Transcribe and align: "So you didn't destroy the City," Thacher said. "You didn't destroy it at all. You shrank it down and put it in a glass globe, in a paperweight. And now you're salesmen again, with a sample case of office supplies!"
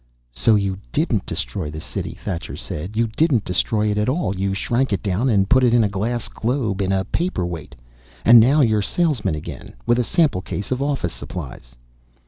"So 0.31 0.55
you 0.55 0.79
didn't 0.91 1.27
destroy 1.27 1.69
the 1.69 1.79
City," 1.79 2.15
Thacher 2.15 2.55
said. 2.55 2.97
"You 2.97 3.05
didn't 3.05 3.43
destroy 3.45 3.91
it 3.91 3.99
at 3.99 4.09
all. 4.09 4.35
You 4.35 4.55
shrank 4.55 4.91
it 4.91 5.03
down 5.03 5.29
and 5.29 5.47
put 5.47 5.63
it 5.63 5.75
in 5.75 5.83
a 5.83 5.89
glass 5.89 6.27
globe, 6.27 6.81
in 6.81 6.91
a 6.91 7.05
paperweight. 7.05 7.75
And 8.25 8.39
now 8.39 8.61
you're 8.61 8.81
salesmen 8.81 9.35
again, 9.35 9.75
with 9.85 9.99
a 9.99 10.03
sample 10.03 10.41
case 10.41 10.71
of 10.71 10.81
office 10.81 11.13
supplies!" 11.13 11.75